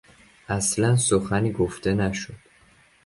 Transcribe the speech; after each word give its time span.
اصلا 0.49 0.95
سخنی 0.95 1.51
گفته 1.51 1.93
نشد. 1.93 2.33